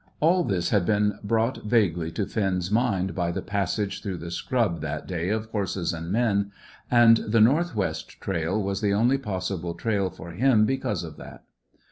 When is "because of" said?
10.65-11.17